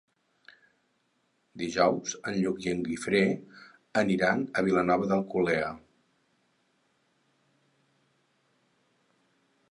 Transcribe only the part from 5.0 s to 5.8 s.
d'Alcolea.